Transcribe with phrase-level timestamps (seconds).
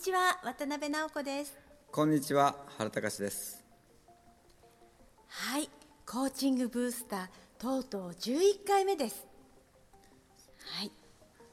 [0.00, 1.56] ちは渡辺直子です。
[1.90, 3.64] こんにちは原隆です。
[5.26, 5.70] はい
[6.04, 9.26] コーチングブースターとうとう11回目です。
[10.76, 10.92] はい。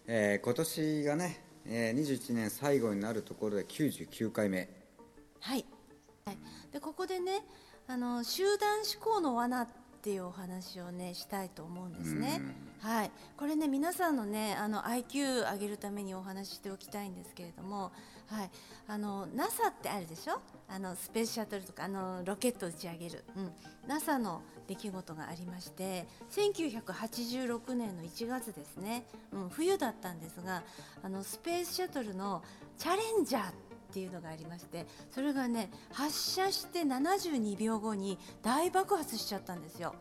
[0.08, 4.70] えー、今年がね、えー、21年最後になるところで99回目。
[5.40, 5.66] はい。
[6.74, 7.46] でここでね
[7.88, 9.68] あの集団思考の罠っ
[10.08, 12.42] ていうお話をねしたいと思うんですね。
[12.80, 17.92] はい、これね皆さんのねあの IQ 上げるためにお話ししておきたいんですけれども、
[18.28, 18.50] はい、
[18.88, 20.40] あの NASA ってあるでしょ？
[20.70, 23.52] あのスペースシャトルとかあのロケット打ち上げる、うん、
[23.86, 30.64] NASA の出来事がありまして1986年の1月ですね、うん、冬だったんですが
[31.04, 32.42] あのスペースシャトルの
[32.78, 39.96] チャレンジャーってっていうのがありましてそれがね発射して72秒後に大爆発しちゃったんですよ。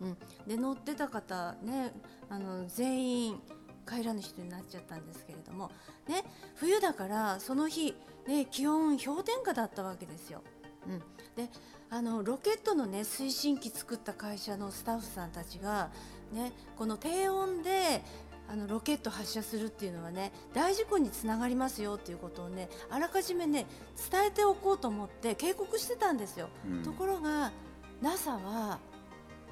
[0.00, 0.16] うん、
[0.48, 1.92] で乗ってた方ね
[2.28, 3.40] あの全員
[3.88, 5.70] 帰らぬ人になっちゃったんですけれども、
[6.08, 6.24] ね、
[6.56, 7.94] 冬だからその日、
[8.26, 10.42] ね、気温氷点下だったわけですよ。
[10.88, 10.98] うん、
[11.36, 11.48] で
[11.90, 15.90] あのロケットの、ね、推進機作った会社のスタッフさんたちが、
[16.32, 18.02] ね、この低温で
[18.52, 23.64] あのロケット発射するっていうのはね大事故につながりますよっていうことをねあらかじめね
[24.10, 26.50] 伝えておこうと思って警告してたんですよ。
[26.70, 27.50] うん、ところが
[28.02, 28.78] NASA は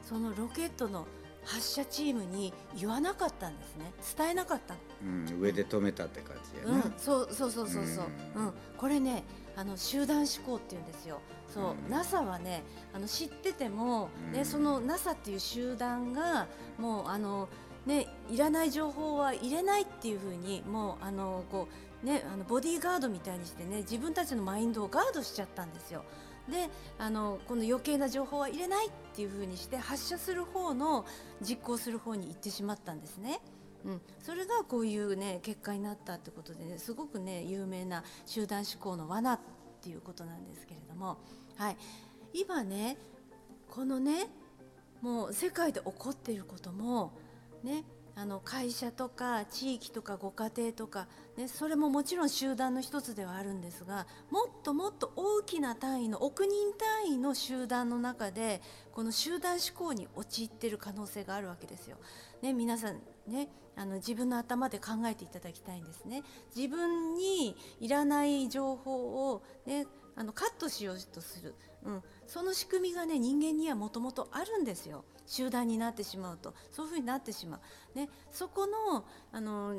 [0.02, 1.06] そのロケットの
[1.46, 3.90] 発射チームに言わなかったんですね。
[4.18, 8.04] 伝えなかったうん、上で止めたって感じやね、うん、そうそうそうそうそう、
[8.34, 9.24] うん、うん、これね
[9.56, 11.20] あの集団思考って言うんですよ。
[11.48, 16.48] そう、うん、NASA はねあの知ってても、ね、その NASA っていう集団が
[16.78, 17.48] もうあの
[17.90, 21.66] ね、いらない情報は入れないっていうふうにもうあのこ
[22.04, 26.04] う、ね、あのボディーガードみたいにしてね自分たちのマインドをガードしちゃったんですよ。
[26.48, 31.04] であのこの余計な情報は入れないっていうふうにして発射する方の
[31.42, 33.40] 実行する方に行ってしまったんですね。
[33.84, 39.40] うん、それがこういうね結果になったってことで、ね、すごくね有名な集団思考の罠っ
[39.82, 41.18] ていうことなんですけれども、
[41.56, 41.76] はい、
[42.34, 42.98] 今ね
[43.68, 44.28] このね
[45.00, 47.12] もう世界で起こっていることも
[47.62, 47.84] ね、
[48.14, 58.60] あの会社とか地域とかご家庭とか、ね、それももちろん集団の一つではあるんですがもっともっと大きな単位の億人単位の集団の中で
[58.92, 61.96] この集団思考に陥っている可能性があるわけですよ。
[62.42, 66.22] ね、皆さんねあの自分の頭で考えていただきたいんですね。
[66.54, 71.54] 自分にいらない情報を、ね、あのカットしようとする、
[71.84, 75.04] うん、その仕組みがね人間にはもともとあるんですよ。
[75.30, 76.54] 集団になってしまうと。
[76.72, 77.60] そういうふうになってしま
[77.94, 79.76] う、ね、そこのあの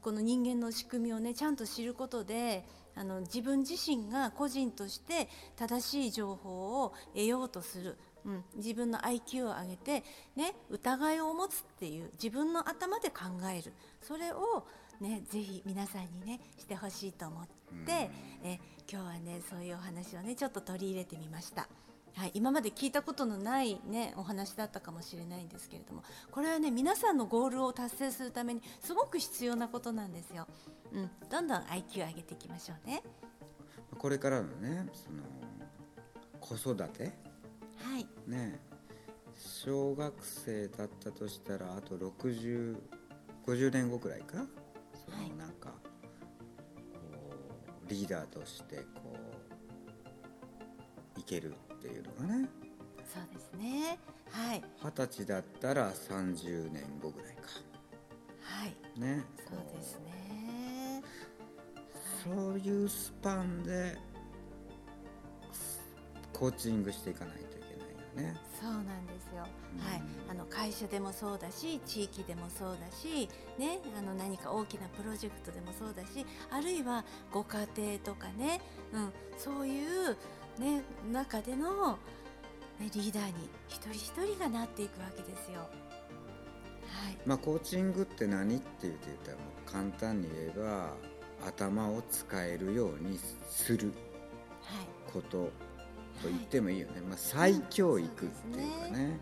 [0.00, 2.64] この人間の仕組みをねちゃんと知ることで
[2.94, 10.04] あの自分自身が個人として正しい情報を得ようとする、うん、自分の IQ を上げて、
[10.36, 13.72] ね、疑いを持つっていう自分の頭で考える。
[14.00, 14.64] それを
[15.00, 17.46] ね、ぜひ皆さんにねしてほしいと思っ
[17.84, 18.08] て、
[18.44, 21.68] え今日はねそういうお話をねちょっと取り入れてみました。
[22.14, 30.46] はい、今まで聞いたことのない、ね、お話だったかもしれないんですけれどもこれはね皆さんのゴールを達成するためにすごく必要なことなんですよ。
[30.92, 33.02] うん、どんどん IQ 上げていきましょうね。
[33.98, 35.22] これからのねその
[36.40, 37.12] 子育て、
[37.78, 38.06] はい。
[38.26, 38.60] ね、
[39.34, 42.76] 小学生だったとしたらあと6050
[43.72, 44.44] 年後くらいか？
[44.94, 45.74] そのなんか、こ
[47.86, 49.16] うリーダーとしてこ
[51.16, 52.48] ういけるっていうのがね。
[53.12, 53.98] そうですね。
[54.30, 54.62] はい。
[54.84, 57.42] 二十歳だったら30年後ぐらいか。
[58.40, 59.00] はい。
[59.00, 59.24] ね。
[59.48, 61.02] そうですね。
[62.24, 63.98] そういうスパンで
[66.32, 67.76] コーチングしていかないといけ
[68.16, 68.40] ないよね。
[68.60, 70.02] そうなんですよ、うん、はい。
[70.30, 73.28] あの会社でもそうだし地域でもそうだし
[73.58, 78.60] ねあの何か大きなプロジェクトでもそうだしあるいはご家庭とかね、
[78.92, 80.16] うん、そういう
[80.58, 80.82] ね、
[81.12, 81.98] 中での、
[82.78, 83.32] ね、リーダーに
[83.68, 85.60] 一人一人がなっていくわけですよ。
[85.60, 85.66] は
[87.10, 87.18] い。
[87.24, 90.94] まあ、コーチングって何って言ってたら簡単に言えば
[91.46, 93.18] 頭を使えるように
[93.48, 93.92] する
[95.12, 95.50] こと
[96.22, 99.18] と言ってもいいよね、はい、まあ、再教育っていうかね。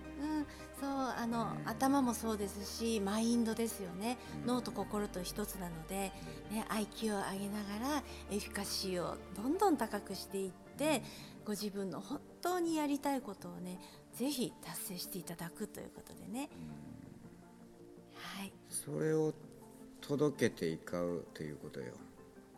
[0.81, 6.11] そうあの、頭もそうですしマインドですよね、うん、脳と心と一つなので、
[6.51, 10.70] ね、IQ を上げながらエフィカシーをどんどん高くしていって、
[11.45, 13.79] ご自分の本当にやりたいことをね
[14.15, 16.49] ぜひ達成していただくということでね、
[18.15, 19.35] はい、それを
[20.01, 21.93] 届けていかうということよ。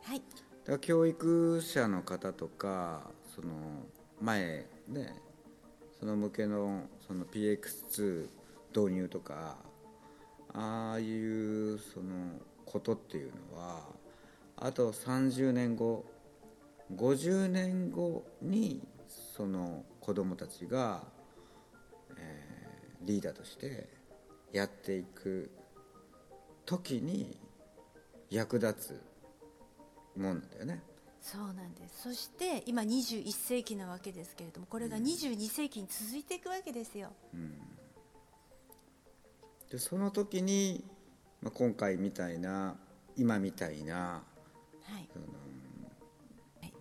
[0.05, 0.23] はい、だ
[0.67, 3.53] から教育者の方とかその
[4.21, 5.15] 前ね
[5.99, 8.29] その向けのその PX2
[8.75, 9.57] 導入とか
[10.53, 13.83] ああいうそのことっていうのは
[14.57, 16.05] あと30年後
[16.97, 18.87] 50年後に
[19.37, 21.03] その子供たちが、
[22.17, 22.53] えー
[23.05, 23.89] リーダーとして
[24.53, 25.51] やっていく
[26.65, 27.37] 時に
[28.31, 29.01] 役立
[30.17, 30.83] つもんなんだよね。
[31.21, 37.13] そうなんですそして今21世紀なわけですけれどもこれが22世紀に続いていくわけですよ。
[39.71, 40.85] でその時に、
[41.41, 42.77] まあ、今回みたいな
[43.17, 45.42] 今みたいな、はいそのはい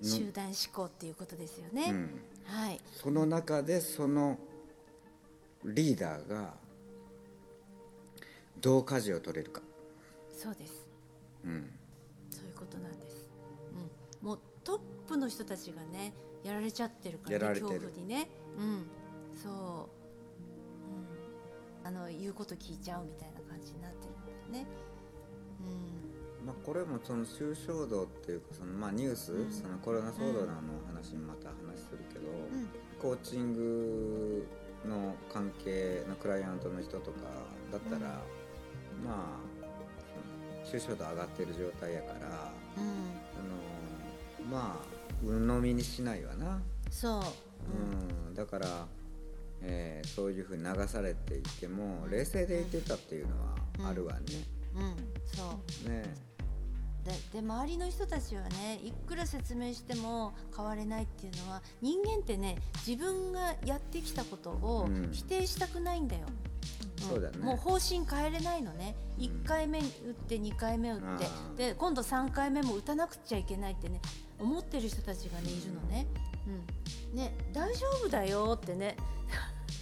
[0.02, 1.92] 集団思考っていうことですよね。
[1.92, 2.80] うん、はい。
[2.92, 4.38] その中でその
[5.64, 6.54] リーダーが
[8.60, 9.62] どう舵を取れるか、
[10.36, 10.88] そうです。
[11.46, 11.72] うん、
[12.30, 13.30] そういうことなんです。
[14.22, 16.14] うん、もうトップの人たちがね
[16.44, 18.28] やられちゃってるから、ね、恐怖にね。
[18.58, 18.86] うん、
[19.42, 19.54] そう、
[21.84, 24.68] うん、あの言うこと聞いちゃうみたいな感じになってるんだよね。
[26.46, 29.52] まあ、これもその抽象度っていうかその、まあ、ニュース、うん。
[29.52, 30.54] そのコロナ騒動の
[30.88, 34.48] 話にまた話するけど、うん、うん、コーチング
[34.88, 37.18] の関係のクライアントの人とか
[37.72, 39.06] だったら、うん。
[39.06, 39.62] まあ
[40.64, 42.28] その抽象度上がってる状態やから、うん、あ
[44.46, 47.22] のまあ鵜呑みにしないわな、そう、
[48.28, 48.34] うん。
[48.34, 48.88] だから、
[49.62, 54.20] えーそういうふうに流されていても冷静でいてたっていうのはあるわね。
[54.76, 54.96] うん、うん、
[55.26, 55.90] そう。
[55.90, 56.31] ね
[57.04, 65.10] でで周りの人たちはねいくら説明しても変われないっていうのは人間ってね自分がやってきたことをうん。
[65.12, 66.26] 否定したくないんだよ。
[67.16, 67.38] うだね。
[67.40, 68.96] もう方針変えれないのね。
[69.18, 71.26] 1回目打って2回目打って
[71.58, 74.00] で今度3回目も打たなくちゃいけないってね
[74.40, 76.08] 思ってる人たちがねいるのね。
[77.12, 78.96] うん、ね大丈夫だよってね。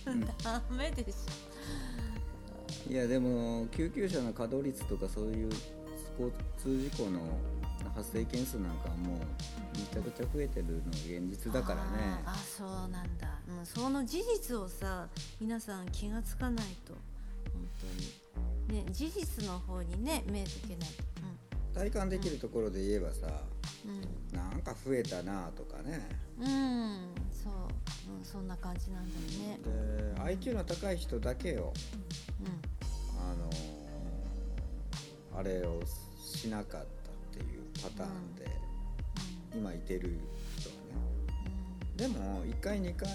[0.10, 0.22] ん。
[0.44, 1.16] ダメでし
[2.90, 5.50] いやでも救急車の稼働率とかそういう
[6.20, 7.22] 交通事故の
[7.96, 9.20] 発生件数なんかはもう
[9.78, 12.22] めちゃくちゃ増えてるのが現実ょだからね。
[12.26, 15.08] あそうなんだ、うん、その事実をさ
[15.40, 16.94] 皆さん気がつかないと。
[17.54, 17.64] 本
[18.68, 18.84] 当に。
[18.84, 21.20] ね事実の方にね目つけないと。
[21.74, 23.28] 体感できるところで言えばさ
[23.86, 24.38] うん。
[24.38, 26.06] なんか増えたなとかね。
[26.38, 27.00] うん、うん、
[27.32, 27.54] そう、
[28.18, 30.36] うん、そんな感じなんだよね。
[30.38, 31.72] で IQ の高い人だけよ。
[32.44, 33.80] うあのー
[35.40, 35.80] あれを
[36.38, 36.84] しなかったっ
[37.32, 38.46] ていうパターンで
[39.56, 40.20] 今いてる
[40.58, 40.82] 人はね。
[41.96, 43.10] でも1回2回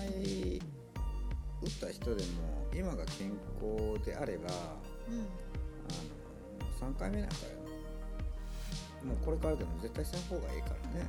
[1.62, 4.52] 打った人でも今が健康であればあ
[6.82, 7.63] の3回目なんかよ
[9.04, 11.06] もうこれからでも絶対した方がいいからね。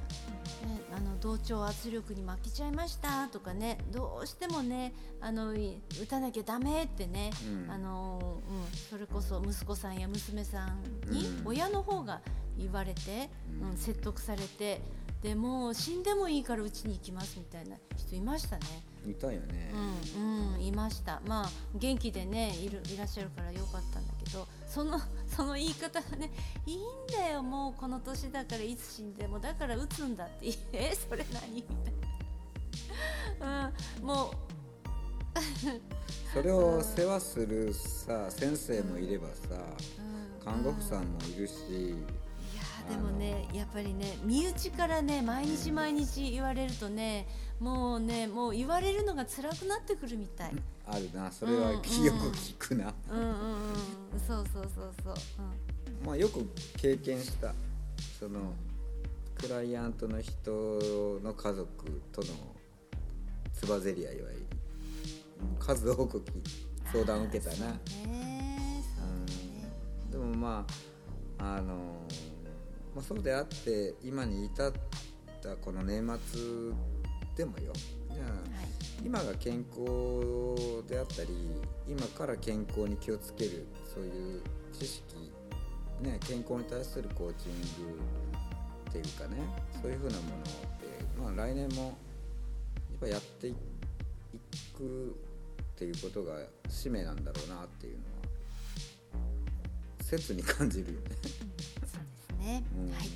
[0.65, 7.31] ね、あの同調圧力に負けちゃいましたとかねどうしてもねあのい打たなきゃダメってね、
[7.67, 7.71] うん。
[7.71, 11.47] あのうん、それこそ息子さんや娘さんにうん。
[11.47, 12.21] 親の方が
[12.57, 13.29] 言われて、
[13.61, 13.69] うん。
[13.71, 14.81] うん、説得されて
[15.25, 18.63] でもう死んでもいいからうちに行きますみたいな人いましたね。
[19.07, 19.73] いたよね、
[20.15, 21.19] うん、うん、いました。
[21.25, 25.01] まあ元気でねいるいらっしゃるからよかったんだけど、その
[25.35, 26.31] その言い方がね、
[26.67, 26.79] いいん
[27.11, 31.55] だよもうこの年だからいつ死んでもだから打つんだって、 えそれ何？
[31.55, 33.73] みたいな。
[33.99, 34.29] うん、もう
[36.35, 39.33] それを世話するさ先生もいればさ
[39.97, 41.95] うん看護婦さんもいるし、
[42.89, 47.27] でもねやっぱりね身内からね毎日毎日言われるとね
[47.59, 50.51] もうねもう言われるのが辛くなってくるみたい。
[50.87, 51.81] あるなそれはようん。
[51.81, 53.35] く聞くな、うんうんうん
[54.19, 55.15] そうそうそうそう。
[56.05, 56.47] まあよく
[56.77, 57.53] 経験した
[58.19, 58.53] その
[59.35, 60.51] クライアントの人
[61.23, 62.27] の家族との
[63.53, 64.29] つばぜり合いは
[65.59, 66.31] 数多くき
[66.91, 67.71] 相談を受けたな。
[67.71, 68.83] ねね。
[70.05, 70.11] うん。
[70.11, 70.65] でもま
[71.39, 71.95] ああの
[72.95, 74.71] まあ、そうであって今に至っ
[75.41, 76.41] たこの年末
[77.35, 77.73] でもよ。
[78.13, 78.75] じゃあはい。
[79.03, 81.29] 今が健康であったり
[81.87, 85.31] 今から健康に気をつけるそういう知識、
[86.01, 87.99] ね、健康に対するコーチング
[88.89, 89.41] っていうかね
[89.81, 91.93] そういうふうなものって、まあ、来年もやっ
[92.99, 93.55] ぱやってい
[94.75, 95.15] く
[95.61, 98.05] っていうことが使命なんだろうなっていうのは
[100.01, 101.15] 切に感じるよね。
[102.45, 102.63] ね。
[102.77, 102.91] うん。
[102.91, 103.09] はい。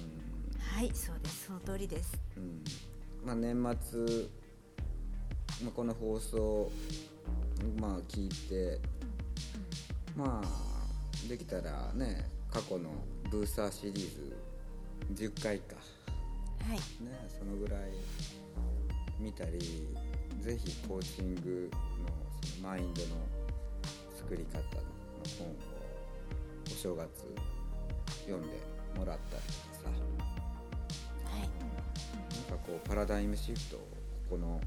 [0.59, 1.45] はいそうです。
[1.45, 2.19] その通りです。
[2.35, 2.63] うん。
[3.23, 4.05] まあ、年末、
[5.63, 6.71] まあ、この放送、
[7.79, 8.79] まあ、聞いて
[10.15, 12.89] まあできたらね過去の
[13.29, 14.37] ブースターシリーズ
[15.25, 15.75] 10回か、
[16.67, 16.77] はい。
[16.77, 17.91] ね、そのぐらい
[19.19, 19.87] 見たり
[20.39, 22.07] ぜひコーチングの
[22.55, 23.07] そのマインドの
[24.15, 24.63] 作り方の
[25.37, 25.55] 本を
[26.65, 27.09] お正月
[28.25, 29.89] 読んでもらったりとかさ。
[31.31, 31.41] はい。
[31.41, 33.83] なんかこうパラダイムシフトこ
[34.31, 34.61] この、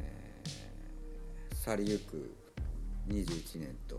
[0.00, 2.32] えー去りゆく
[3.08, 3.96] 21年と、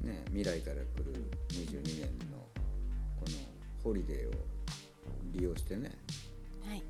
[0.00, 1.12] ね、未来から来る
[1.50, 2.38] 22年の
[3.18, 3.36] この
[3.84, 4.32] ホリデーを
[5.34, 5.90] 利用してね
[6.66, 6.82] はい。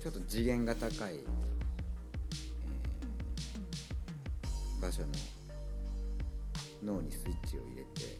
[0.00, 1.58] ちょっと次元が高い、えー
[4.80, 5.08] 場所の
[6.82, 8.18] 脳にスイッチを入れて。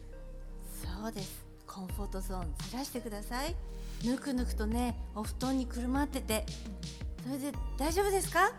[0.83, 1.45] そうです。
[1.67, 3.55] コンフォートゾーンずらしてください。
[4.03, 6.45] ぬくぬくとねお布団にくるまってて。
[7.23, 8.51] それで大丈夫ですか？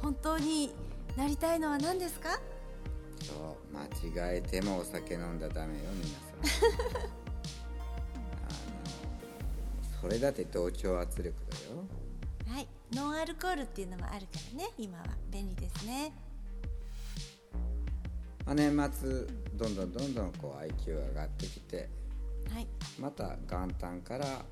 [0.00, 0.72] 本当に
[1.16, 2.40] なりたいのは何ですか？
[3.20, 3.84] そう間
[4.34, 6.70] 違えてもお酒飲んだらダメよ皆さん。
[8.48, 8.54] あの
[10.00, 11.56] それだって同調圧力だ
[12.50, 12.56] よ。
[12.56, 12.68] はい。
[12.92, 15.04] ノンアルコールっていうのもあるからね今は。
[15.30, 16.12] 便利ですね
[18.52, 21.88] まあ、年末どんどんどんどんこう IQ が上がってきて
[22.52, 22.66] はい。
[23.00, 24.44] また元旦から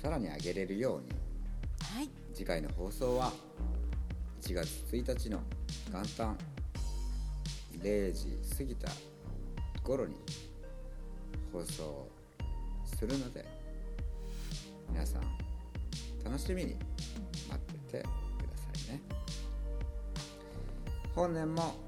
[0.00, 1.08] さらに上げれるように。
[1.94, 2.08] はい。
[2.32, 3.30] 次回の放送は
[4.40, 5.42] 1月1日の
[5.92, 6.38] 元旦
[7.82, 8.88] 0時過ぎた
[9.82, 10.14] 頃に
[11.52, 12.08] 放送
[12.86, 13.44] するので
[14.90, 15.22] 皆さん
[16.24, 16.76] 楽しみに
[17.46, 18.08] 待っててくだ
[18.56, 19.02] さいね。
[21.14, 21.87] 本年も